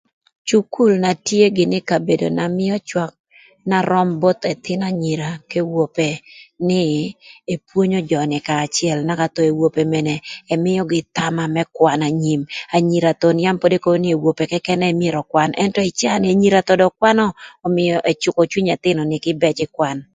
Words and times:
Cukul 0.47 0.91
na 1.03 1.11
tye 1.27 1.45
gïnï 1.55 1.77
ï 1.81 1.87
kabedo 1.89 2.27
na 2.37 2.45
mïö 2.57 2.75
cwak 2.89 3.13
na 3.69 3.77
röm 3.89 4.09
both 4.21 4.43
ëthïn 4.53 4.81
anyira 4.89 5.29
ka 5.51 5.59
awope 5.65 6.09
nï 6.67 6.81
epwonyo 7.53 7.99
jö 8.09 8.19
ni 8.31 8.37
kanya 8.47 8.65
acël 8.67 8.99
naka 9.07 9.25
awope 9.47 9.81
mene 9.93 10.13
ëmïögï 10.53 10.99
thama 11.15 11.43
më 11.55 11.63
kwan 11.75 12.01
anyim, 12.09 12.41
anyira 12.75 13.09
thon 13.21 13.37
yam 13.45 13.57
pod 13.61 13.73
ekobo 13.77 13.97
nï 14.03 14.09
awope 14.15 14.43
këkën 14.51 14.81
ënë 14.87 14.99
myero 14.99 15.19
ökwan 15.25 15.51
ëntö 15.63 15.81
ï 15.89 15.95
caa 15.99 16.17
ni 16.19 16.27
anyira 16.33 16.59
thon 16.67 16.77
dong 16.81 16.95
kwanö 16.99 17.25
ömïö 17.67 17.93
öcükö 18.11 18.43
cwiny 18.51 18.69
ëthïnö 18.75 19.01
ni 19.05 19.17
kïbëc 19.25 19.57
ï 19.65 19.73
kwan. 19.77 19.97